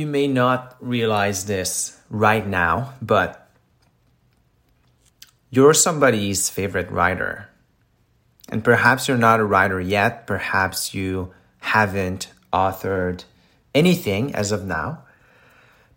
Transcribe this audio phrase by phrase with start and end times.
[0.00, 3.50] You may not realize this right now, but
[5.50, 7.50] you're somebody's favorite writer.
[8.48, 13.24] And perhaps you're not a writer yet, perhaps you haven't authored
[13.74, 15.02] anything as of now.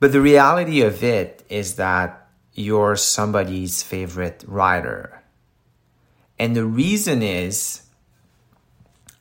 [0.01, 5.23] But the reality of it is that you're somebody's favorite writer.
[6.37, 7.83] And the reason is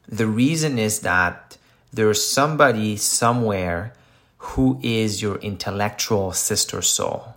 [0.09, 1.57] the reason is that
[1.93, 3.93] there's somebody somewhere
[4.43, 7.35] who is your intellectual sister soul.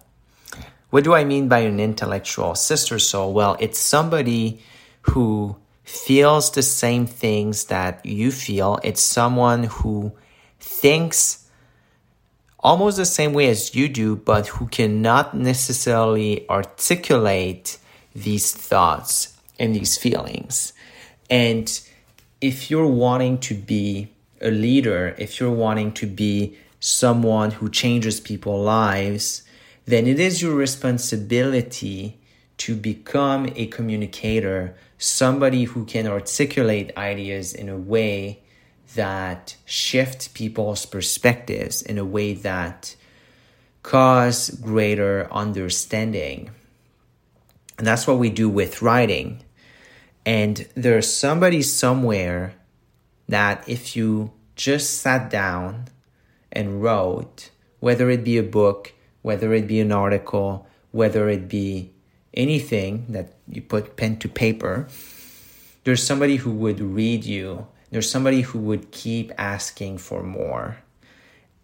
[0.89, 3.31] What do I mean by an intellectual sister soul?
[3.31, 4.59] Well, it's somebody
[5.01, 8.79] who feels the same things that you feel.
[8.83, 10.13] It's someone who
[10.59, 11.47] thinks
[12.59, 17.77] almost the same way as you do, but who cannot necessarily articulate
[18.15, 20.73] these thoughts and these feelings.
[21.29, 21.69] And
[22.41, 24.09] if you're wanting to be
[24.41, 29.43] a leader, if you're wanting to be someone who changes people's lives,
[29.85, 32.19] then it is your responsibility
[32.57, 38.41] to become a communicator, somebody who can articulate ideas in a way
[38.95, 42.95] that shift people's perspectives in a way that
[43.83, 46.49] cause greater understanding.
[47.77, 49.43] And that's what we do with writing.
[50.25, 52.55] And there's somebody somewhere
[53.27, 55.89] that if you just sat down
[56.55, 61.91] and wrote, whether it be a book, whether it be an article, whether it be
[62.33, 64.87] anything that you put pen to paper,
[65.83, 67.67] there's somebody who would read you.
[67.91, 70.77] There's somebody who would keep asking for more.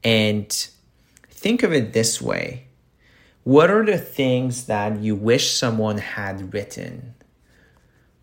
[0.04, 0.50] And
[1.30, 2.66] think of it this way
[3.44, 7.16] What are the things that you wish someone had written?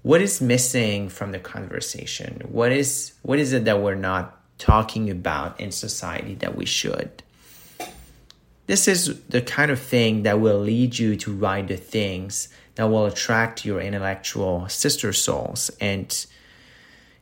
[0.02, 2.42] What is missing from the conversation?
[2.48, 7.22] What is what is it that we're not talking about in society that we should.
[8.66, 12.84] This is the kind of thing that will lead you to write the things that
[12.84, 15.70] will attract your intellectual sister souls.
[15.80, 16.26] And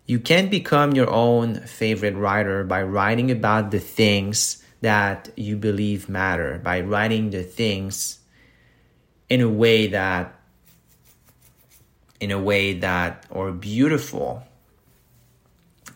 [0.07, 6.09] you can become your own favorite writer by writing about the things that you believe
[6.09, 8.19] matter, by writing the things
[9.29, 10.33] in a way that
[12.19, 14.43] in a way that are beautiful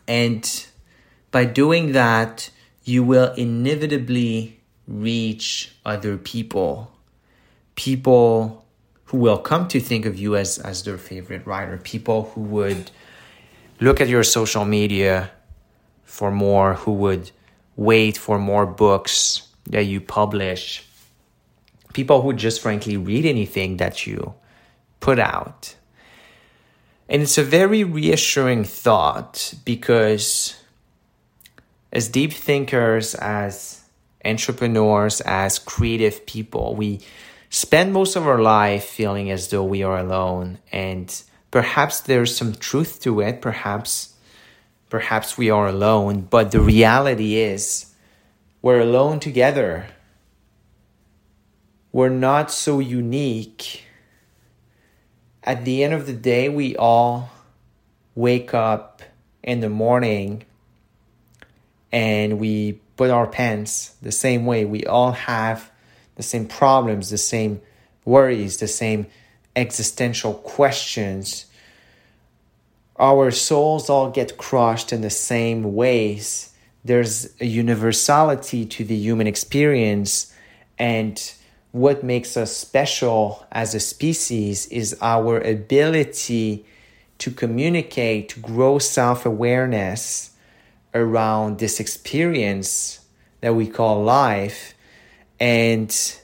[0.07, 0.67] and
[1.31, 2.51] by doing that,
[2.85, 6.93] you will inevitably reach other people,
[7.77, 8.65] people
[9.05, 12.91] who will come to think of you as, as their favorite writer, people who would
[13.81, 15.31] look at your social media
[16.05, 17.31] for more, who would
[17.77, 20.85] wait for more books that you publish,
[21.93, 24.35] people who just frankly read anything that you
[25.01, 25.75] put out.
[27.09, 30.60] And it's a very reassuring thought because
[31.93, 33.83] as deep thinkers, as
[34.25, 37.01] entrepreneurs, as creative people, we
[37.49, 40.59] spend most of our life feeling as though we are alone.
[40.71, 43.43] And perhaps there's some truth to it.
[43.43, 44.15] Perhaps,
[44.89, 46.23] perhaps we are alone.
[46.31, 47.93] But the reality is
[48.63, 49.87] we're alone together.
[51.93, 53.85] We're not so unique.
[55.43, 57.31] At the end of the day, we all
[58.15, 59.03] wake up
[59.43, 60.45] in the morning
[61.93, 64.65] and we put our pants the same way.
[64.65, 65.71] We all have
[66.17, 67.61] the same problems, the same
[68.05, 69.07] worries, the same
[69.57, 71.47] existential questions.
[72.99, 76.53] Our souls all get crushed in the same ways.
[76.85, 80.35] There's a universality to the human experience,
[80.79, 81.33] and
[81.73, 86.67] what makes us special as a species is our ability
[87.19, 90.31] to communicate, to grow self awareness
[90.95, 93.01] around this experience
[93.41, 94.75] that we call life
[95.39, 96.17] and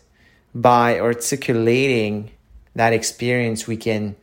[0.54, 2.30] by articulating
[2.74, 4.16] that experience we can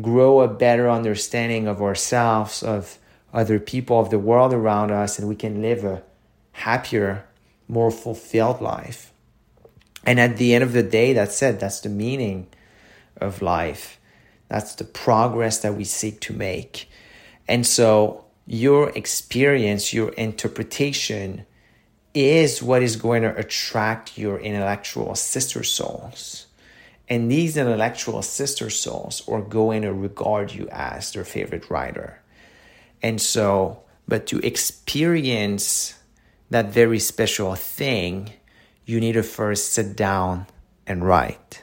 [0.00, 2.98] grow a better understanding of ourselves of
[3.32, 6.02] other people of the world around us and we can live a
[6.52, 7.24] happier
[7.68, 9.12] more fulfilled life.
[10.04, 12.46] And at the end of the day that's it that's the meaning
[13.20, 13.98] of life.
[14.48, 16.88] That's the progress that we seek to make.
[17.48, 21.46] And so your experience, your interpretation
[22.14, 26.46] is what is going to attract your intellectual sister souls.
[27.08, 32.20] And these intellectual sister souls are going to regard you as their favorite writer.
[33.02, 35.94] And so, but to experience
[36.50, 38.32] that very special thing,
[38.84, 40.46] you need to first sit down
[40.86, 41.62] and write.